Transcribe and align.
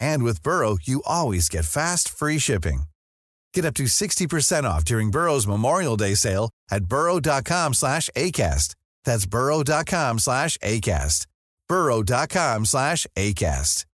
And 0.00 0.22
with 0.24 0.42
Burrow, 0.42 0.78
you 0.82 1.02
always 1.06 1.48
get 1.48 1.64
fast, 1.64 2.08
free 2.08 2.38
shipping. 2.38 2.82
Get 3.54 3.64
up 3.64 3.74
to 3.74 3.84
60% 3.84 4.64
off 4.64 4.84
during 4.84 5.10
Burrow's 5.10 5.46
Memorial 5.46 5.96
Day 5.96 6.14
sale 6.14 6.50
at 6.70 6.84
burrow.com 6.84 7.74
slash 7.74 8.10
ACAST. 8.16 8.74
That's 9.04 9.26
burrow.com 9.26 10.18
slash 10.18 10.58
ACAST. 10.58 11.26
burrow.com 11.68 12.64
slash 12.64 13.06
ACAST. 13.16 13.84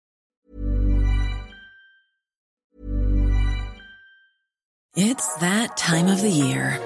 It's 4.97 5.35
that 5.39 5.77
time 5.77 6.07
of 6.07 6.23
the 6.23 6.31
year. 6.31 6.79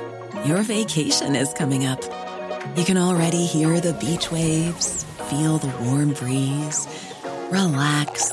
Your 0.47 0.63
vacation 0.63 1.37
is 1.37 1.53
coming 1.53 1.85
up. 1.85 2.03
You 2.75 2.85
can 2.85 2.97
already 2.97 3.45
hear 3.45 3.81
the 3.81 3.93
beach 3.93 4.33
waves, 4.33 5.05
feel 5.29 5.59
the 5.59 5.69
warm 5.85 6.15
breeze, 6.15 6.89
relax, 7.51 8.33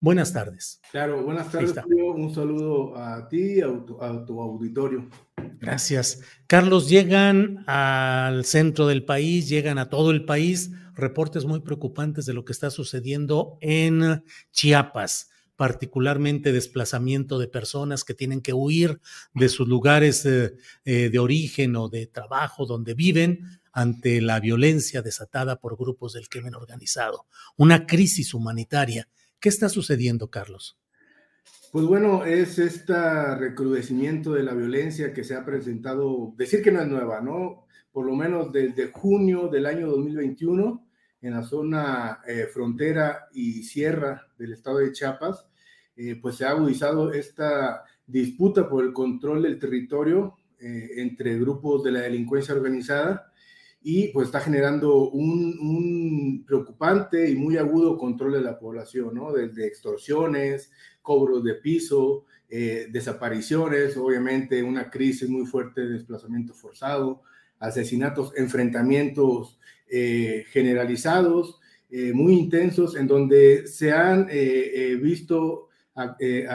buenas 0.00 0.32
tardes. 0.32 0.80
Claro, 0.90 1.22
buenas 1.22 1.50
tardes, 1.50 1.74
Julio. 1.82 2.12
Un 2.12 2.34
saludo 2.34 2.96
a 2.96 3.28
ti 3.28 3.58
y 3.58 3.60
a 3.60 3.66
tu, 3.84 4.02
a 4.02 4.24
tu 4.24 4.40
auditorio. 4.40 5.08
Gracias. 5.60 6.22
Carlos, 6.46 6.88
llegan 6.88 7.64
al 7.66 8.44
centro 8.44 8.86
del 8.86 9.04
país, 9.04 9.48
llegan 9.48 9.78
a 9.78 9.88
todo 9.88 10.10
el 10.10 10.24
país 10.24 10.70
reportes 10.94 11.44
muy 11.44 11.60
preocupantes 11.60 12.26
de 12.26 12.34
lo 12.34 12.44
que 12.44 12.52
está 12.52 12.70
sucediendo 12.70 13.58
en 13.60 14.24
Chiapas 14.52 15.30
particularmente 15.60 16.52
desplazamiento 16.52 17.38
de 17.38 17.46
personas 17.46 18.02
que 18.02 18.14
tienen 18.14 18.40
que 18.40 18.54
huir 18.54 18.98
de 19.34 19.50
sus 19.50 19.68
lugares 19.68 20.24
eh, 20.24 20.54
eh, 20.86 21.10
de 21.10 21.18
origen 21.18 21.76
o 21.76 21.90
de 21.90 22.06
trabajo 22.06 22.64
donde 22.64 22.94
viven 22.94 23.60
ante 23.70 24.22
la 24.22 24.40
violencia 24.40 25.02
desatada 25.02 25.60
por 25.60 25.76
grupos 25.76 26.14
del 26.14 26.30
crimen 26.30 26.54
organizado. 26.54 27.26
Una 27.58 27.84
crisis 27.84 28.32
humanitaria. 28.32 29.06
¿Qué 29.40 29.48
está 29.48 29.70
sucediendo, 29.70 30.28
Carlos? 30.28 30.78
Pues 31.72 31.86
bueno, 31.86 32.26
es 32.26 32.58
este 32.58 33.34
recrudecimiento 33.36 34.34
de 34.34 34.42
la 34.42 34.52
violencia 34.52 35.14
que 35.14 35.24
se 35.24 35.34
ha 35.34 35.46
presentado, 35.46 36.34
decir 36.36 36.62
que 36.62 36.70
no 36.70 36.82
es 36.82 36.88
nueva, 36.88 37.22
¿no? 37.22 37.66
Por 37.90 38.04
lo 38.04 38.14
menos 38.14 38.52
desde 38.52 38.90
junio 38.92 39.48
del 39.48 39.64
año 39.64 39.86
2021, 39.88 40.86
en 41.22 41.32
la 41.32 41.42
zona 41.42 42.20
eh, 42.26 42.48
frontera 42.52 43.28
y 43.32 43.62
sierra 43.62 44.26
del 44.36 44.52
estado 44.52 44.78
de 44.78 44.92
Chiapas, 44.92 45.46
eh, 45.96 46.16
pues 46.20 46.36
se 46.36 46.44
ha 46.44 46.50
agudizado 46.50 47.12
esta 47.12 47.84
disputa 48.06 48.68
por 48.68 48.84
el 48.84 48.92
control 48.92 49.42
del 49.42 49.58
territorio 49.58 50.34
eh, 50.58 50.90
entre 50.96 51.38
grupos 51.38 51.82
de 51.82 51.92
la 51.92 52.00
delincuencia 52.00 52.54
organizada 52.54 53.29
y 53.82 54.08
pues 54.08 54.26
está 54.26 54.40
generando 54.40 55.08
un, 55.10 56.44
preocupante 56.46 57.30
y 57.30 57.36
muy 57.36 57.56
agudo 57.56 57.96
control 57.96 58.32
de 58.32 58.40
la 58.42 58.58
población, 58.58 59.14
¿no? 59.14 59.32
Desde 59.32 59.66
extorsiones, 59.66 60.70
cobros 61.02 61.42
de 61.44 61.54
piso, 61.54 62.24
eh, 62.48 62.88
desapariciones, 62.90 63.96
obviamente 63.96 64.62
una 64.62 64.90
crisis 64.90 65.28
muy 65.28 65.46
fuerte 65.46 65.82
de 65.82 65.94
desplazamiento 65.94 66.52
forzado, 66.54 67.22
asesinatos, 67.58 68.32
enfrentamientos 68.36 69.58
generalizados, 70.52 71.58
muy 72.14 72.34
intensos, 72.34 72.94
en 72.94 73.08
donde 73.08 73.66
se 73.66 73.90
han 73.90 74.28
visto 75.02 75.70
eh, 76.18 76.46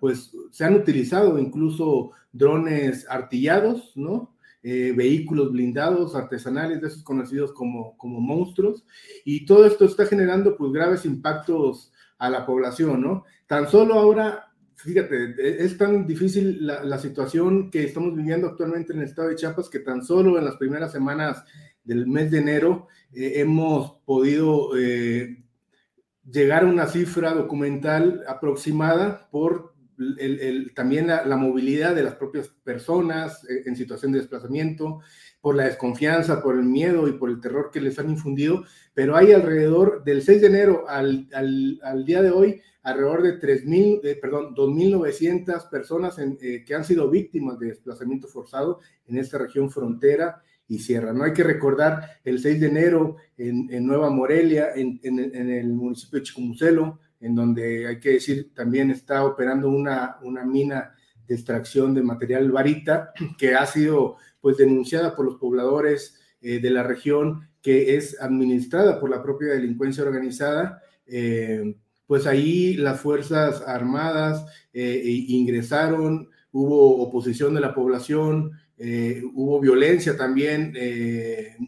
pues 0.00 0.32
se 0.50 0.64
han 0.64 0.74
utilizado 0.74 1.38
incluso 1.38 2.10
drones 2.32 3.06
artillados, 3.08 3.92
¿no? 3.96 4.33
Eh, 4.66 4.94
vehículos 4.96 5.52
blindados 5.52 6.14
artesanales, 6.14 6.80
de 6.80 6.86
esos 6.86 7.02
conocidos 7.02 7.52
como, 7.52 7.98
como 7.98 8.18
monstruos, 8.18 8.86
y 9.22 9.44
todo 9.44 9.66
esto 9.66 9.84
está 9.84 10.06
generando 10.06 10.56
pues 10.56 10.72
graves 10.72 11.04
impactos 11.04 11.92
a 12.16 12.30
la 12.30 12.46
población, 12.46 13.02
¿no? 13.02 13.24
Tan 13.46 13.68
solo 13.68 13.92
ahora, 13.92 14.46
fíjate, 14.74 15.34
e, 15.38 15.66
es 15.66 15.76
tan 15.76 16.06
difícil 16.06 16.66
la, 16.66 16.98
situación 16.98 17.70
que 17.70 17.84
estamos 17.84 18.16
viviendo 18.16 18.46
actualmente 18.46 18.94
en 18.94 19.00
el 19.00 19.04
estado 19.04 19.28
de 19.28 19.36
Chiapas 19.36 19.68
que 19.68 19.80
tan 19.80 20.02
solo 20.02 20.38
en 20.38 20.46
las 20.46 20.56
primeras 20.56 20.92
semanas 20.92 21.44
del 21.84 22.06
mes 22.06 22.30
de 22.30 22.38
enero 22.38 22.88
eh, 23.12 23.32
hemos 23.36 23.98
podido 24.06 24.70
llegar 26.24 26.64
a 26.64 26.68
una 26.68 26.86
cifra 26.86 27.34
documental 27.34 28.24
aproximada 28.26 29.28
por 29.30 29.73
también 30.74 31.06
la, 31.06 31.36
movilidad 31.36 31.94
de 31.94 32.02
las 32.02 32.14
propias 32.14 32.48
personas 32.48 33.44
eh, 33.44 33.62
en 33.66 33.76
situación 33.76 34.12
de 34.12 34.18
desplazamiento, 34.18 35.00
por 35.40 35.54
la 35.54 35.64
desconfianza, 35.64 36.42
por 36.42 36.56
el 36.56 36.64
miedo 36.64 37.06
y 37.06 37.12
por 37.12 37.30
el 37.30 37.40
terror 37.40 37.70
que 37.72 37.80
les 37.80 37.98
han 37.98 38.10
infundido, 38.10 38.64
pero 38.94 39.16
hay 39.16 39.32
alrededor 39.32 40.02
del 40.04 40.22
6 40.22 40.40
de 40.40 40.46
enero 40.46 40.84
al, 40.88 41.28
al, 41.32 42.04
día 42.04 42.22
de 42.22 42.30
hoy, 42.30 42.60
alrededor 42.82 43.22
de 43.22 43.40
3.000, 43.40 44.00
eh, 44.04 44.18
perdón, 44.20 44.54
2.900 44.54 45.68
personas 45.68 46.18
eh, 46.18 46.64
que 46.66 46.74
han 46.74 46.84
sido 46.84 47.10
víctimas 47.10 47.58
de 47.58 47.66
desplazamiento 47.66 48.28
forzado 48.28 48.80
en 49.06 49.18
esta 49.18 49.38
región 49.38 49.70
frontera 49.70 50.42
y 50.68 50.78
Sierra. 50.78 51.12
No 51.12 51.24
hay 51.24 51.32
que 51.32 51.44
recordar 51.44 52.20
el 52.24 52.40
6 52.40 52.60
de 52.60 52.66
enero 52.66 53.16
en, 53.36 53.86
Nueva 53.86 54.10
Morelia, 54.10 54.70
en, 54.74 54.98
el 55.02 55.72
municipio 55.72 56.18
de 56.18 56.24
Chicumucelo, 56.24 57.00
en 57.24 57.34
donde 57.34 57.86
hay 57.86 57.98
que 58.00 58.10
decir 58.10 58.52
también 58.54 58.90
está 58.90 59.24
operando 59.24 59.70
una, 59.70 60.18
una 60.22 60.44
mina 60.44 60.94
de 61.26 61.34
extracción 61.34 61.94
de 61.94 62.02
material 62.02 62.52
varita 62.52 63.12
que 63.38 63.54
ha 63.54 63.64
sido 63.64 64.16
pues 64.42 64.58
denunciada 64.58 65.16
por 65.16 65.24
los 65.24 65.36
pobladores 65.36 66.20
eh, 66.42 66.60
de 66.60 66.70
la 66.70 66.82
región, 66.82 67.48
que 67.62 67.96
es 67.96 68.20
administrada 68.20 69.00
por 69.00 69.08
la 69.08 69.22
propia 69.22 69.54
delincuencia 69.54 70.04
organizada. 70.04 70.82
Eh, 71.06 71.76
pues 72.06 72.26
ahí 72.26 72.74
las 72.74 73.00
Fuerzas 73.00 73.62
Armadas 73.66 74.44
eh, 74.74 75.00
ingresaron, 75.28 76.28
hubo 76.52 77.02
oposición 77.02 77.54
de 77.54 77.62
la 77.62 77.74
población, 77.74 78.52
hubo 78.78 79.60
violencia 79.60 80.16
también 80.16 80.74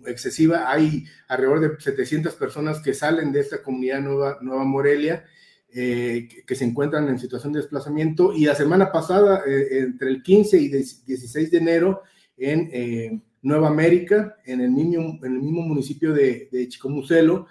excesiva. 0.07 0.71
Hay 0.71 1.05
alrededor 1.29 1.61
de 1.61 1.81
700 1.81 2.35
personas 2.35 2.81
que 2.81 2.95
salen 2.95 3.33
de 3.33 3.41
esta 3.41 3.63
comunidad 3.63 4.01
Nueva, 4.01 4.39
Nueva 4.41 4.65
Morelia 4.65 5.25
eh, 5.79 6.27
que, 6.47 6.55
se 6.55 6.65
encuentran 6.65 7.07
en 7.09 7.19
situación 7.19 7.53
de 7.53 7.59
desplazamiento. 7.59 8.33
Y 8.33 8.47
la 8.47 8.55
semana 8.55 8.91
pasada, 8.91 9.43
eh, 9.47 9.81
entre 9.81 10.09
el 10.09 10.23
15 10.23 10.57
y 10.59 10.69
16 10.69 11.51
de 11.51 11.59
enero, 11.59 12.03
en 12.39 12.71
eh, 12.73 13.21
Nueva 13.47 13.69
América, 13.69 14.37
en 14.45 14.61
el 14.61 14.71
mismo, 14.71 15.63
municipio 15.63 16.13
de, 16.13 16.49
de 16.51 16.69
Chicomucelo, 16.69 17.47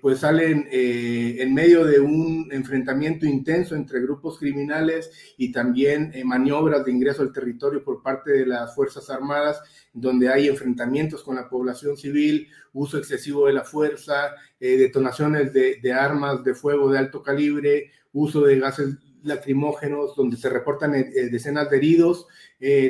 pues 0.00 0.20
salen 0.20 0.66
en 0.72 1.54
medio 1.54 1.84
de 1.84 2.00
un 2.00 2.48
enfrentamiento 2.50 3.26
intenso 3.26 3.76
entre 3.76 4.00
grupos 4.00 4.38
criminales 4.38 5.34
y 5.36 5.52
también 5.52 6.12
maniobras 6.24 6.84
de 6.84 6.90
ingreso 6.90 7.22
al 7.22 7.32
territorio 7.32 7.84
por 7.84 8.02
parte 8.02 8.32
de 8.32 8.46
las 8.46 8.74
Fuerzas 8.74 9.08
Armadas 9.10 9.60
donde 10.00 10.28
hay 10.28 10.48
enfrentamientos 10.48 11.22
con 11.22 11.36
la 11.36 11.48
población 11.48 11.96
civil, 11.96 12.48
uso 12.72 12.98
excesivo 12.98 13.46
de 13.46 13.52
la 13.52 13.64
fuerza, 13.64 14.34
eh, 14.60 14.76
detonaciones 14.76 15.52
de, 15.52 15.92
armas 15.92 16.44
de 16.44 16.54
fuego 16.54 16.90
de 16.90 16.98
alto 16.98 17.22
calibre, 17.22 17.90
uso 18.12 18.42
de 18.42 18.58
gases 18.58 18.96
lacrimógenos, 19.22 20.14
donde 20.14 20.36
se 20.36 20.48
reportan 20.48 20.94
eh, 20.94 21.10
eh, 21.14 21.28
decenas 21.30 21.68
de 21.70 21.76
heridos. 21.76 22.26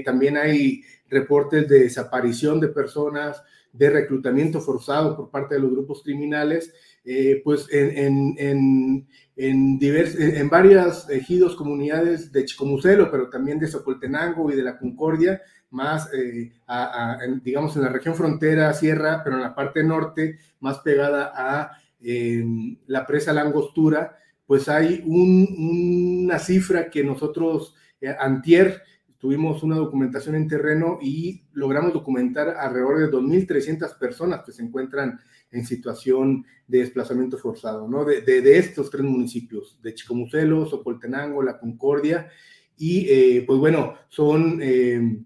también 0.04 0.36
hay 0.36 0.82
reportes 1.08 1.68
de 1.68 1.80
desaparición 1.80 2.60
de 2.60 2.68
personas, 2.68 3.42
de 3.72 3.90
reclutamiento 3.90 4.60
forzado 4.60 5.16
por 5.16 5.30
parte 5.30 5.54
de 5.54 5.60
los 5.60 5.70
grupos 5.70 6.02
criminales, 6.02 6.72
pues 7.44 7.66
en, 7.70 8.36
en, 8.38 9.06
en, 9.36 9.78
en 9.80 10.48
varias 10.50 11.08
ejidos, 11.08 11.54
comunidades 11.56 12.32
de 12.32 12.44
Chicomucelo, 12.44 13.10
pero 13.10 13.30
también 13.30 13.58
de 13.58 13.68
Socoltenango 13.68 14.50
y 14.50 14.56
de 14.56 14.62
la 14.62 14.78
Concordia, 14.78 15.40
más, 15.70 16.10
eh, 16.12 16.52
digamos, 17.42 17.76
en 17.76 17.82
la 17.82 17.88
región 17.88 18.14
frontera, 18.14 18.72
sierra, 18.72 19.22
pero 19.22 19.36
en 19.36 19.42
la 19.42 19.54
parte 19.54 19.82
norte, 19.82 20.38
más 20.60 20.78
pegada 20.78 21.32
a 21.34 21.72
em, 22.00 22.76
la 22.86 23.06
presa 23.06 23.32
Langostura, 23.32 24.16
pues 24.46 24.68
hay 24.68 25.02
una 25.04 26.38
cifra 26.38 26.88
que 26.90 27.04
nosotros, 27.04 27.74
eh, 28.00 28.14
antier, 28.18 28.82
tuvimos 29.18 29.62
una 29.62 29.76
documentación 29.76 30.34
en 30.34 30.48
terreno 30.48 30.98
y 31.02 31.44
logramos 31.52 31.92
documentar 31.92 32.50
alrededor 32.50 32.98
de 32.98 33.10
2.300 33.10 33.98
personas 33.98 34.42
que 34.44 34.52
se 34.52 34.62
encuentran 34.62 35.18
en 35.50 35.66
situación 35.66 36.44
de 36.66 36.78
desplazamiento 36.78 37.38
forzado, 37.38 37.88
¿no? 37.88 38.04
De, 38.04 38.20
de, 38.22 38.58
estos 38.58 38.90
tres 38.90 39.02
municipios, 39.02 39.80
de 39.82 39.94
Chicomucelo, 39.94 40.66
Socoltenango, 40.66 41.42
La 41.42 41.58
Concordia, 41.58 42.28
y 42.76 43.06
eh, 43.08 43.44
pues 43.46 43.58
bueno, 43.58 43.94
son 44.08 44.62
em, 44.62 45.24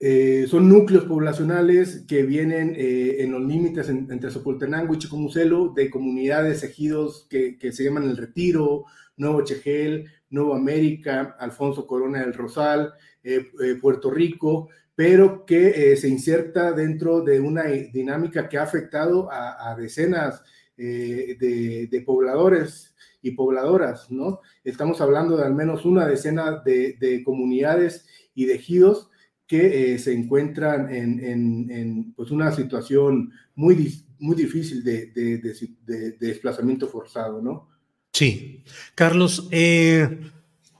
eh, 0.00 0.46
son 0.48 0.68
núcleos 0.68 1.06
poblacionales 1.06 2.04
que 2.06 2.22
vienen 2.22 2.74
eh, 2.76 3.16
en 3.18 3.32
los 3.32 3.42
límites 3.42 3.88
entre 3.88 4.30
Socoltenango 4.30 4.94
y 4.94 4.98
Chicomucelo 4.98 5.72
de 5.74 5.90
comunidades, 5.90 6.62
ejidos 6.62 7.26
que, 7.28 7.58
se 7.72 7.82
llaman 7.82 8.04
El 8.04 8.16
Retiro, 8.16 8.84
Nuevo 9.16 9.42
Chegel, 9.42 10.06
Nuevo 10.30 10.54
América, 10.54 11.36
Alfonso 11.38 11.86
Corona 11.86 12.20
del 12.20 12.34
Rosal, 12.34 12.92
eh, 13.22 13.44
Puerto 13.80 14.10
Rico, 14.10 14.68
pero 14.94 15.46
que 15.46 15.96
se 15.96 16.08
inserta 16.08 16.72
dentro 16.72 17.20
de 17.20 17.38
una 17.38 17.64
dinámica 17.64 18.48
que 18.48 18.58
ha 18.58 18.64
afectado 18.64 19.28
a, 19.30 19.76
decenas 19.78 20.42
de, 20.76 22.02
pobladores 22.04 22.96
y 23.22 23.30
pobladoras, 23.30 24.10
¿no? 24.10 24.40
Estamos 24.64 25.00
hablando 25.00 25.36
de 25.36 25.44
al 25.44 25.54
menos 25.54 25.84
una 25.84 26.04
decena 26.04 26.62
de, 26.64 26.96
de 26.98 27.22
comunidades 27.22 28.06
y 28.34 28.46
de 28.46 28.54
ejidos 28.56 29.08
que 29.48 29.94
eh, 29.94 29.98
se 29.98 30.12
encuentran 30.12 30.94
en, 30.94 32.12
pues 32.14 32.30
una 32.30 32.52
situación 32.52 33.32
muy, 33.54 34.04
muy 34.18 34.36
difícil 34.36 34.84
de, 34.84 36.16
desplazamiento 36.20 36.86
forzado, 36.86 37.40
¿no? 37.40 37.67
Sí. 38.18 38.64
Carlos, 38.96 39.46
eh, 39.52 40.32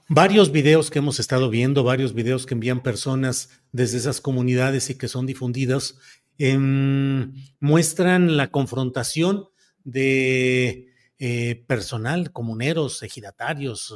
varios 0.09 0.51
videos 0.51 0.89
que 0.89 0.99
hemos 0.99 1.21
estado 1.21 1.49
viendo, 1.49 1.85
varios 1.85 2.13
videos 2.13 2.45
que 2.45 2.53
envían 2.53 2.83
personas 2.83 3.61
desde 3.71 3.97
esas 3.97 4.19
comunidades 4.19 4.89
y 4.89 4.95
que 4.95 5.07
son 5.07 5.25
difundidos, 5.25 5.97
em, 6.37 7.33
muestran 7.61 8.35
la 8.35 8.51
confrontación 8.51 9.45
de 9.85 10.87
eh, 11.17 11.63
personal, 11.65 12.33
comuneros, 12.33 13.03
ejidatarios, 13.03 13.95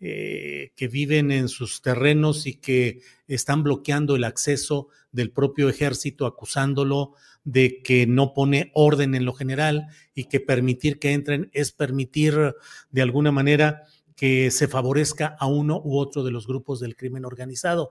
eh, 0.00 0.72
que 0.74 0.88
viven 0.88 1.30
en 1.30 1.48
sus 1.48 1.82
terrenos 1.82 2.48
y 2.48 2.54
que 2.54 3.02
están 3.28 3.62
bloqueando 3.62 4.16
el 4.16 4.24
acceso 4.24 4.88
del 5.12 5.30
propio 5.30 5.68
ejército, 5.68 6.26
acusándolo 6.26 7.14
de 7.44 7.82
que 7.82 8.06
no 8.06 8.34
pone 8.34 8.70
orden 8.74 9.14
en 9.14 9.24
lo 9.24 9.32
general 9.32 9.88
y 10.14 10.24
que 10.24 10.40
permitir 10.40 10.98
que 10.98 11.12
entren 11.12 11.50
es 11.52 11.72
permitir 11.72 12.54
de 12.90 13.02
alguna 13.02 13.32
manera 13.32 13.82
que 14.16 14.50
se 14.50 14.68
favorezca 14.68 15.34
a 15.38 15.46
uno 15.46 15.80
u 15.82 15.98
otro 15.98 16.22
de 16.22 16.30
los 16.30 16.46
grupos 16.46 16.80
del 16.80 16.96
crimen 16.96 17.24
organizado. 17.24 17.90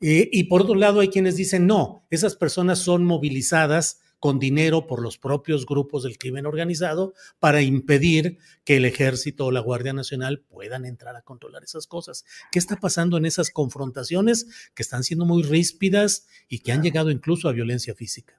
Eh, 0.00 0.28
y 0.32 0.44
por 0.44 0.62
otro 0.62 0.74
lado, 0.74 1.00
hay 1.00 1.08
quienes 1.08 1.36
dicen, 1.36 1.66
no, 1.66 2.06
esas 2.10 2.36
personas 2.36 2.78
son 2.78 3.04
movilizadas 3.04 4.00
con 4.18 4.38
dinero 4.38 4.86
por 4.86 5.02
los 5.02 5.18
propios 5.18 5.66
grupos 5.66 6.02
del 6.02 6.18
crimen 6.18 6.46
organizado 6.46 7.14
para 7.38 7.62
impedir 7.62 8.38
que 8.64 8.76
el 8.76 8.84
ejército 8.84 9.46
o 9.46 9.50
la 9.50 9.60
Guardia 9.60 9.92
Nacional 9.92 10.40
puedan 10.40 10.84
entrar 10.84 11.14
a 11.16 11.22
controlar 11.22 11.62
esas 11.62 11.86
cosas. 11.86 12.24
¿Qué 12.50 12.58
está 12.58 12.76
pasando 12.76 13.16
en 13.16 13.26
esas 13.26 13.50
confrontaciones 13.50 14.70
que 14.74 14.82
están 14.82 15.04
siendo 15.04 15.24
muy 15.24 15.42
ríspidas 15.42 16.26
y 16.48 16.60
que 16.60 16.72
han 16.72 16.82
llegado 16.82 17.10
incluso 17.10 17.48
a 17.48 17.52
violencia 17.52 17.94
física? 17.94 18.37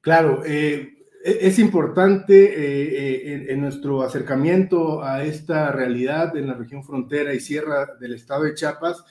Claro, 0.00 0.42
eh, 0.44 1.06
e-, 1.24 1.38
es 1.42 1.58
importante 1.58 2.44
eh, 2.44 3.34
eh, 3.34 3.46
en, 3.50 3.60
nuestro 3.60 4.02
acercamiento 4.02 5.02
a 5.02 5.24
esta 5.24 5.72
realidad 5.72 6.36
en 6.36 6.46
la 6.46 6.54
región 6.54 6.84
frontera 6.84 7.34
y 7.34 7.40
sierra 7.40 7.96
del 8.00 8.14
estado 8.14 8.44
de 8.44 8.54
Chiapas, 8.54 9.04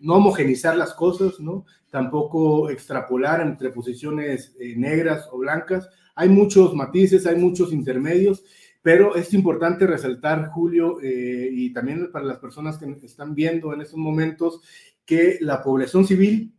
no 0.00 0.16
homogenizar 0.16 0.76
las 0.76 0.92
cosas, 0.94 1.38
¿no? 1.38 1.64
tampoco 1.88 2.68
extrapolar 2.68 3.40
entre 3.40 3.70
posiciones 3.70 4.56
negras 4.76 5.28
o 5.30 5.38
blancas. 5.38 5.88
Hay 6.16 6.28
muchos 6.28 6.74
matices, 6.74 7.26
hay 7.26 7.36
muchos 7.36 7.72
intermedios, 7.72 8.42
pero 8.82 9.14
es 9.14 9.32
importante 9.32 9.86
resaltar, 9.86 10.48
Julio, 10.48 10.98
y 11.00 11.72
también 11.72 12.10
para 12.10 12.24
las 12.24 12.38
personas 12.38 12.76
que 12.76 13.06
están 13.06 13.36
viendo 13.36 13.72
en 13.72 13.82
estos 13.82 13.98
momentos, 13.98 14.62
que 15.04 15.38
la 15.40 15.62
población 15.62 16.04
civil, 16.04 16.52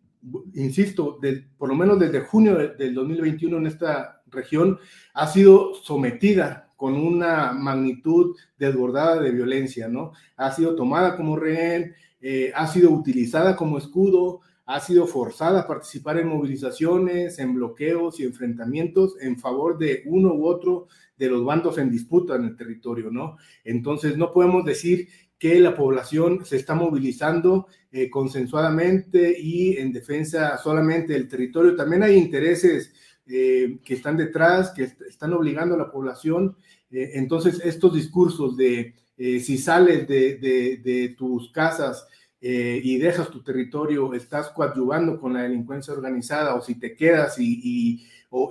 insisto, 0.54 1.20
por 1.58 1.70
lo 1.70 1.76
menos 1.76 2.00
desde 2.00 2.22
junio 2.22 2.58
del 2.78 2.94
2021 2.94 3.58
en 3.58 3.68
esta 3.68 4.22
región, 4.28 4.80
ha 5.14 5.28
sido 5.28 5.74
sometida 5.76 6.70
con 6.76 6.96
una 6.96 7.54
magnitud 7.54 8.36
desbordada 8.58 9.22
de 9.22 9.32
violencia, 9.32 9.88
¿no? 9.88 10.14
Ha 10.36 10.52
sido 10.52 10.76
tomada 10.76 11.16
como 11.16 11.36
rehén, 11.36 11.94
eh, 12.22 12.52
ha 12.56 12.68
sido 12.68 12.92
utilizada 12.92 13.56
como 13.56 13.78
escudo, 13.78 14.42
ha 14.66 14.80
sido 14.80 15.06
forzada 15.06 15.62
a 15.62 15.68
participar 15.68 16.18
en 16.18 16.28
movilizaciones, 16.30 17.40
en 17.40 17.54
bloqueos 17.54 18.20
y 18.20 18.24
enfrentamientos 18.24 19.16
en 19.22 19.38
favor 19.38 19.78
de 19.78 20.04
uno 20.06 20.34
u 20.34 20.46
otro 20.46 20.88
de 21.18 21.30
los 21.30 21.44
bandos 21.44 21.78
en 21.78 21.92
disputa 21.92 22.36
en 22.36 22.46
el 22.46 22.56
territorio, 22.56 23.12
¿no? 23.12 23.38
Entonces, 23.64 24.18
no 24.18 24.32
podemos 24.32 24.66
decir 24.66 25.08
que 25.42 25.60
la 25.60 25.76
población 25.76 26.46
se 26.46 26.58
está 26.58 26.76
movilizando 26.76 27.66
eh, 27.92 28.12
consensuadamente 28.12 29.36
y 29.36 29.76
en 29.78 29.92
defensa 29.92 30.56
solamente 30.60 31.14
del 31.14 31.28
territorio. 31.28 31.76
También 31.76 32.04
hay 32.04 32.16
intereses 32.16 32.94
eh, 33.26 33.80
que 33.84 33.96
están 33.96 34.18
detrás, 34.18 34.70
que 34.70 34.84
están 34.84 35.34
obligando 35.34 35.74
a 35.74 35.80
la 35.80 35.92
población. 35.92 36.56
Eh, 36.92 37.14
entonces, 37.16 37.60
estos 37.66 37.96
discursos 37.96 38.56
de 38.56 38.94
si 39.18 39.58
sales 39.58 40.08
de, 40.08 41.16
tus 41.18 41.52
casas, 41.52 42.08
eh, 42.44 42.82
y 42.84 42.98
dejas 42.98 43.30
tu 43.30 43.44
territorio, 43.44 44.16
estás 44.16 44.50
coadyuvando 44.50 45.20
con 45.20 45.34
la 45.34 45.44
delincuencia 45.44 45.94
organizada 45.94 46.56
o 46.56 46.62
si 46.62 46.74
te 46.80 46.96
quedas 46.96 47.38
y, 47.38 48.02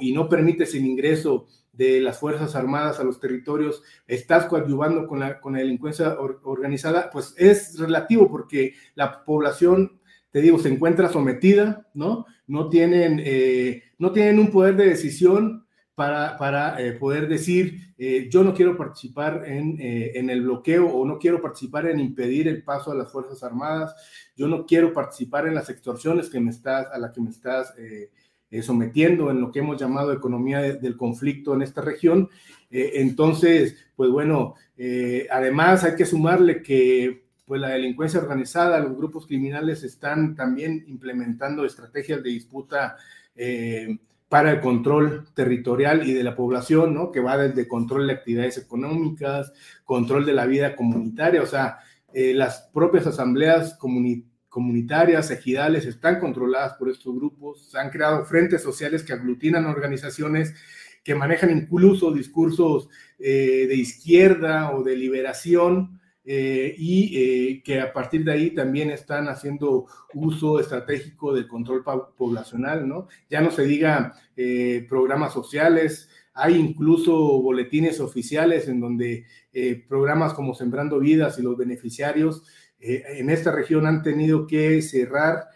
y, 0.00 0.12
no 0.12 0.28
permites 0.28 0.72
el 0.76 0.86
ingreso 0.86 1.48
de 1.80 1.98
las 1.98 2.18
Fuerzas 2.18 2.54
Armadas 2.56 3.00
a 3.00 3.04
los 3.04 3.18
territorios, 3.18 3.82
estás 4.06 4.44
coadyuvando 4.44 5.06
con 5.06 5.20
la, 5.20 5.40
con 5.40 5.54
la 5.54 5.60
delincuencia 5.60 6.18
organizada, 6.20 7.08
pues 7.10 7.34
es 7.38 7.78
relativo 7.78 8.30
porque 8.30 8.74
la 8.94 9.24
población, 9.24 9.98
te 10.30 10.42
digo, 10.42 10.58
se 10.58 10.68
encuentra 10.68 11.08
sometida, 11.08 11.88
¿no? 11.94 12.26
No 12.46 12.68
tienen, 12.68 13.22
eh, 13.24 13.84
no 13.96 14.12
tienen 14.12 14.38
un 14.38 14.50
poder 14.50 14.76
de 14.76 14.90
decisión 14.90 15.64
para, 15.94 16.76
eh, 16.78 16.92
poder 16.92 17.28
decir, 17.28 17.94
eh, 17.96 18.28
yo 18.30 18.44
no 18.44 18.52
quiero 18.52 18.76
participar 18.76 19.44
eh, 19.46 20.12
en, 20.14 20.28
el 20.28 20.42
bloqueo 20.42 20.86
o 20.86 21.06
no 21.06 21.18
quiero 21.18 21.40
participar 21.40 21.86
en 21.86 22.00
impedir 22.00 22.46
el 22.48 22.62
paso 22.62 22.90
a 22.90 22.94
las 22.94 23.10
Fuerzas 23.10 23.42
Armadas, 23.42 23.94
yo 24.36 24.48
no 24.48 24.66
quiero 24.66 24.92
participar 24.92 25.46
en 25.46 25.54
las 25.54 25.70
extorsiones 25.70 26.28
que 26.28 26.40
me 26.40 26.50
estás, 26.50 26.88
a 26.92 26.98
las 26.98 27.12
que 27.12 27.20
me 27.22 27.30
estás 27.30 27.74
sometiendo 28.62 29.30
en 29.30 29.40
lo 29.40 29.52
que 29.52 29.60
hemos 29.60 29.80
llamado 29.80 30.12
economía 30.12 30.60
del 30.60 30.96
conflicto 30.96 31.54
en 31.54 31.62
esta 31.62 31.80
región. 31.80 32.28
entonces, 32.70 33.76
pues 33.94 34.10
bueno, 34.10 34.54
además 35.30 35.84
hay 35.84 35.94
que 35.94 36.04
sumarle 36.04 36.62
que 36.62 37.22
pues 37.50 37.60
la 37.60 37.70
delincuencia 37.70 38.20
organizada, 38.20 38.78
los 38.78 38.96
grupos 38.96 39.26
criminales 39.26 39.82
están 39.82 40.36
también 40.36 40.84
implementando 40.86 41.64
estrategias 41.64 42.22
de 42.22 42.30
disputa 42.30 42.96
eh, 43.34 43.98
para 44.28 44.52
el 44.52 44.60
control 44.60 45.26
territorial 45.34 46.08
y 46.08 46.12
de 46.12 46.22
la 46.22 46.36
población, 46.36 46.94
¿no? 46.94 47.10
Que 47.10 47.18
va 47.18 47.36
desde 47.36 47.66
control 47.66 48.06
de 48.06 48.12
actividades 48.12 48.56
económicas, 48.56 49.52
control 49.84 50.24
de 50.24 50.32
la 50.32 50.46
vida 50.46 50.76
comunitaria, 50.76 51.42
o 51.42 51.46
sea, 51.46 51.78
eh, 52.12 52.34
las 52.34 52.70
propias 52.72 53.08
asambleas 53.08 53.74
comunitarias, 54.50 55.30
ejidales, 55.30 55.86
están 55.86 56.20
controladas 56.20 56.74
por 56.74 56.90
estos 56.90 57.14
grupos, 57.14 57.70
se 57.70 57.78
han 57.78 57.88
creado 57.88 58.26
frentes 58.26 58.62
sociales 58.62 59.02
que 59.02 59.14
aglutinan 59.14 59.64
organizaciones 59.64 60.54
que 61.02 61.14
manejan 61.14 61.50
incluso 61.50 62.12
discursos 62.12 62.90
eh, 63.18 63.64
de 63.66 63.74
izquierda 63.74 64.72
o 64.72 64.82
de 64.82 64.96
liberación, 64.96 66.00
eh, 66.32 66.74
y 66.78 67.16
eh, 67.16 67.62
que 67.64 67.80
a 67.80 67.92
partir 67.92 68.24
de 68.24 68.32
ahí 68.32 68.50
también 68.50 68.90
están 68.90 69.28
haciendo 69.28 69.86
uso 70.12 70.60
estratégico 70.60 71.34
del 71.34 71.48
control 71.48 71.82
poblacional, 72.16 72.86
¿no? 72.86 73.08
Ya 73.30 73.40
no 73.40 73.50
se 73.50 73.64
diga 73.64 74.14
eh, 74.36 74.86
programas 74.88 75.32
sociales, 75.32 76.10
hay 76.34 76.56
incluso 76.56 77.12
boletines 77.42 78.00
oficiales 78.00 78.68
en 78.68 78.80
donde 78.80 79.26
programas 79.88 80.32
como 80.32 80.54
Sembrando 80.54 81.00
Vidas 81.00 81.36
y 81.38 81.42
los 81.42 81.56
beneficiarios 81.56 82.44
en 82.80 83.30
esta 83.30 83.52
región 83.52 83.86
han 83.86 84.02
tenido 84.02 84.46
que 84.46 84.80
cerrar 84.82 85.48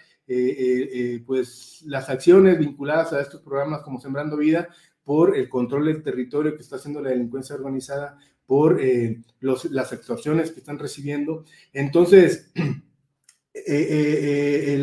pues 1.27 1.83
las 1.87 2.09
acciones 2.09 2.59
vinculadas 2.59 3.13
a 3.13 3.21
estos 3.21 3.41
programas 3.43 3.83
como 3.83 4.01
Sembrando 4.01 4.37
Vida 4.37 4.69
por 5.05 5.37
el 5.37 5.49
control 5.49 5.87
del 5.87 6.03
territorio 6.03 6.55
que 6.55 6.63
está 6.63 6.77
haciendo 6.77 7.03
la 7.03 7.11
delincuencia 7.11 7.57
organizada, 7.57 8.19
por 8.47 8.81
eh, 8.81 9.23
las 9.41 9.93
extorsiones 9.93 10.51
que 10.51 10.61
están 10.61 10.79
recibiendo. 10.79 11.45
Entonces, 11.73 12.51
eh, 12.55 13.63
eh, 13.67 14.79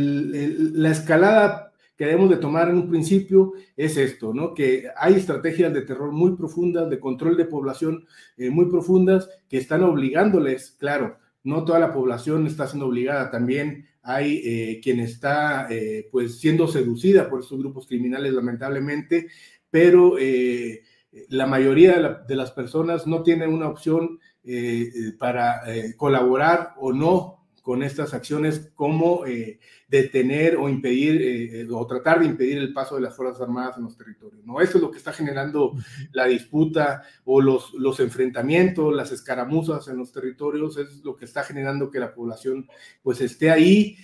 la 0.73 0.91
escalada 0.91 1.73
que 1.95 2.05
debemos 2.05 2.31
de 2.31 2.37
tomar 2.37 2.69
en 2.69 2.77
un 2.77 2.89
principio 2.89 3.53
es 3.77 3.97
esto, 3.97 4.33
¿no? 4.33 4.55
Que 4.55 4.87
hay 4.97 5.13
estrategias 5.15 5.71
de 5.71 5.83
terror 5.83 6.11
muy 6.11 6.35
profundas, 6.35 6.89
de 6.89 6.99
control 6.99 7.37
de 7.37 7.45
población 7.45 8.07
muy 8.37 8.65
profundas, 8.71 9.29
que 9.47 9.57
están 9.57 9.83
obligándoles, 9.83 10.71
claro, 10.79 11.19
no 11.43 11.65
toda 11.65 11.79
la 11.79 11.93
población 11.93 12.47
está 12.47 12.67
siendo 12.67 12.87
obligada, 12.87 13.31
también 13.31 13.87
hay 14.03 14.79
quien 14.81 14.99
está 14.99 15.67
pues 16.11 16.39
siendo 16.39 16.67
seducida 16.67 17.29
por 17.29 17.41
estos 17.41 17.59
grupos 17.59 17.85
criminales 17.85 18.33
lamentablemente, 18.33 19.27
pero 19.69 20.17
la 21.29 21.45
mayoría 21.45 22.23
de, 22.27 22.35
las 22.35 22.51
personas 22.51 23.05
no 23.05 23.21
tienen 23.21 23.53
una 23.53 23.67
opción 23.67 24.19
eh, 24.43 24.89
eh, 24.95 25.11
para 25.19 25.61
eh, 25.71 25.95
colaborar 25.95 26.73
o 26.77 26.93
no 26.93 27.40
con 27.61 27.83
estas 27.83 28.13
acciones 28.13 28.71
como 28.75 29.23
detener 29.87 30.55
o 30.55 30.67
impedir 30.67 31.67
o 31.71 31.85
tratar 31.85 32.19
de 32.19 32.25
impedir 32.25 32.57
el 32.57 32.73
paso 32.73 32.95
de 32.95 33.01
las 33.01 33.15
Fuerzas 33.15 33.41
Armadas 33.41 33.77
en 33.77 33.83
los 33.83 33.97
territorios. 33.97 34.43
¿no? 34.45 34.61
Eso 34.61 34.77
es 34.77 34.81
lo 34.81 34.89
que 34.89 34.97
está 34.97 35.13
generando 35.13 35.73
la 36.11 36.25
disputa 36.25 37.03
o 37.25 37.41
los, 37.41 37.73
los 37.73 37.99
enfrentamientos, 37.99 38.95
las 38.95 39.11
escaramuzas 39.11 39.87
en 39.87 39.97
los 39.97 40.11
territorios, 40.11 40.77
es 40.77 41.03
lo 41.03 41.15
que 41.15 41.25
está 41.25 41.43
generando 41.43 41.91
que 41.91 41.99
la 41.99 42.13
población 42.13 42.67
pues 43.03 43.21
esté 43.21 43.51
ahí, 43.51 43.97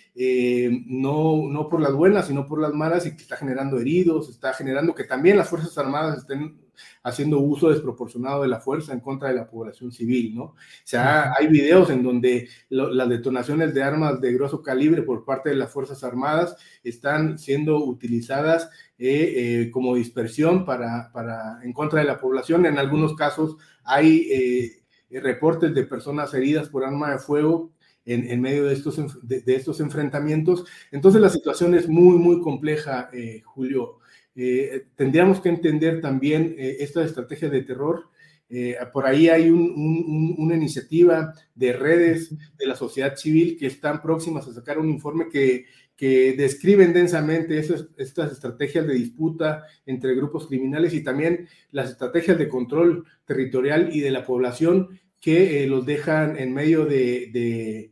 no, 0.88 1.48
no 1.50 1.70
por 1.70 1.82
las 1.82 1.94
buenas, 1.94 2.28
sino 2.28 2.48
por 2.48 2.62
las 2.62 2.74
malas 2.74 3.06
y 3.06 3.16
que 3.16 3.22
está 3.22 3.38
generando 3.38 3.80
heridos, 3.80 4.30
está 4.30 4.54
generando 4.54 4.94
que 4.94 5.04
también 5.04 5.38
las 5.38 5.50
Fuerzas 5.50 5.78
Armadas 5.78 6.20
estén 6.20 6.67
haciendo 7.04 7.40
uso 7.40 7.70
desproporcionado 7.70 8.42
de 8.42 8.48
la 8.48 8.60
fuerza 8.60 8.94
en 8.94 9.00
contra 9.00 9.30
de 9.30 9.36
la 9.36 9.48
población 9.48 9.92
civil, 9.92 10.36
¿no? 10.36 10.44
O 10.44 10.56
sea, 10.84 11.34
hay 11.38 11.48
videos 11.48 11.90
en 11.90 12.04
donde 12.04 12.48
las 12.70 13.10
detonaciones 13.10 13.74
de 13.74 13.84
armas 13.84 14.22
de 14.22 14.34
grosso 14.34 14.62
calibre 14.62 15.02
por 15.02 15.26
parte 15.26 15.50
de 15.50 15.56
las 15.56 15.72
Fuerzas 15.72 16.04
Armadas 16.04 16.56
están 16.84 17.38
siendo 17.38 17.84
utilizadas 17.84 18.70
eh, 19.00 19.34
eh, 19.66 19.72
como 19.72 19.96
dispersión 19.96 20.66
para, 20.66 21.12
para, 21.14 21.60
en 21.64 21.72
contra 21.72 22.00
de 22.00 22.08
la 22.08 22.20
población. 22.20 22.66
En 22.66 22.80
algunos 22.80 23.16
casos 23.16 23.58
hay 23.84 24.28
eh, 24.32 25.20
reportes 25.22 25.74
de 25.74 25.84
personas 25.84 26.34
heridas 26.34 26.70
por 26.70 26.84
arma 26.84 27.12
de 27.12 27.20
fuego 27.20 27.74
en, 28.06 28.40
medio 28.40 28.66
de 28.66 28.74
estos, 28.74 29.20
de, 29.22 29.44
estos 29.48 29.82
enfrentamientos. 29.82 30.66
Entonces 30.92 31.22
la 31.22 31.30
situación 31.30 31.76
es 31.76 31.90
muy, 31.90 32.18
muy 32.18 32.40
compleja, 32.40 33.10
Julio. 33.44 34.00
Eh, 34.40 34.86
tendríamos 34.96 35.42
que 35.42 35.50
entender 35.50 36.00
también 36.00 36.56
eh, 36.60 36.78
esta 36.80 37.04
estrategia 37.04 37.50
de 37.50 37.64
terror. 37.64 38.10
Eh, 38.50 38.78
por 38.94 39.06
ahí 39.08 39.28
hay 39.28 39.50
una 39.50 40.56
iniciativa 40.56 41.34
de 41.54 41.74
redes 41.74 42.34
de 42.58 42.68
la 42.68 42.76
sociedad 42.76 43.16
civil 43.18 43.58
que 43.60 43.66
están 43.66 44.02
próximas 44.02 44.48
a 44.48 44.54
sacar 44.54 44.78
un 44.78 44.90
informe 44.90 45.28
que, 45.28 45.66
que 45.98 46.34
describen 46.34 46.94
densamente 46.94 47.58
esas, 47.58 47.88
estas 47.98 48.32
estrategias 48.32 48.88
de 48.88 48.94
disputa 48.94 49.66
entre 49.86 50.16
grupos 50.16 50.48
criminales 50.48 50.94
y 50.94 51.04
también 51.04 51.50
las 51.72 51.90
estrategias 51.90 52.38
de 52.38 52.48
control 52.48 53.06
territorial 53.26 53.90
y 53.92 54.00
de 54.00 54.12
la 54.12 54.24
población 54.24 54.98
que 55.20 55.66
los 55.68 55.86
dejan 55.86 56.38
en 56.38 56.54
medio 56.54 56.86
de, 56.86 57.92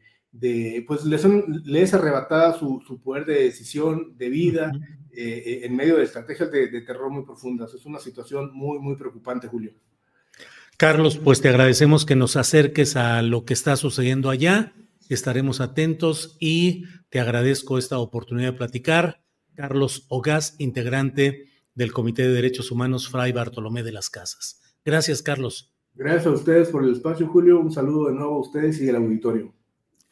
pues 0.87 1.05
les, 1.05 1.21
son, 1.21 1.61
les 1.65 1.93
arrebatada 1.93 2.57
su, 2.57 2.81
su, 2.85 2.99
poder 2.99 3.25
de 3.25 3.43
decisión, 3.43 4.17
de 4.17 4.29
vida, 4.29 4.71
eh, 5.11 5.43
eh, 5.45 5.59
en 5.63 5.75
medio 5.75 5.95
de 5.95 6.03
estrategias 6.03 6.51
de, 6.51 6.81
terror 6.81 7.09
muy 7.09 7.23
profundas. 7.23 7.73
Es 7.73 7.85
una 7.85 7.99
situación 7.99 8.51
muy, 8.53 8.79
muy 8.79 8.95
preocupante, 8.95 9.47
Julio. 9.47 9.71
Carlos, 10.77 11.17
pues 11.17 11.39
te 11.39 11.47
agradecemos 11.47 12.05
que 12.05 12.17
nos 12.17 12.35
acerques 12.35 12.97
a 12.97 13.21
lo 13.21 13.45
que 13.45 13.53
está 13.53 13.77
sucediendo 13.77 14.29
allá. 14.29 14.73
Estaremos 15.07 15.61
atentos 15.61 16.35
y 16.39 16.83
te 17.09 17.21
agradezco 17.21 17.77
esta 17.77 17.97
oportunidad 17.99 18.51
de 18.51 18.57
platicar. 18.57 19.21
Carlos 19.53 20.05
Ogaz, 20.09 20.55
integrante 20.59 21.45
del 21.75 21.93
Comité 21.93 22.23
de 22.23 22.33
Derechos 22.33 22.71
Humanos 22.71 23.07
Fray 23.07 23.31
Bartolomé 23.31 23.83
de 23.83 23.93
las 23.93 24.09
Casas. 24.09 24.61
Gracias, 24.83 25.21
Carlos. 25.21 25.73
Gracias 25.93 26.25
a 26.25 26.31
ustedes 26.31 26.69
por 26.69 26.83
el 26.83 26.91
espacio, 26.91 27.25
Julio. 27.27 27.61
Un 27.61 27.71
saludo 27.71 28.09
de 28.09 28.15
nuevo 28.15 28.35
a 28.35 28.39
ustedes 28.39 28.81
y 28.81 28.89
al 28.89 28.97
auditorio. 28.97 29.53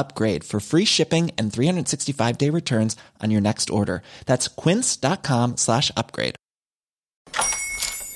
upgrade 0.00 0.42
for 0.42 0.58
free 0.60 0.86
shipping 0.86 1.30
and 1.38 1.52
365 1.52 2.38
day 2.38 2.50
returns 2.50 2.96
on 3.22 3.30
your 3.30 3.40
next 3.40 3.70
order. 3.70 4.02
That's 4.26 4.48
quince.com 4.48 5.56
slash 5.56 5.92
upgrade. 5.96 6.34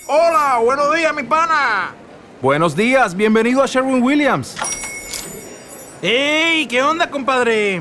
Hola, 0.08 0.60
buenos 0.64 0.94
días, 0.94 1.14
mi 1.14 1.22
pana. 1.22 1.94
Buenos 2.42 2.74
días, 2.74 3.14
bienvenido 3.14 3.62
a 3.62 3.66
Sherwin 3.66 4.02
Williams. 4.02 4.56
¡Ey! 6.02 6.66
¿Qué 6.66 6.82
onda, 6.82 7.10
compadre? 7.10 7.80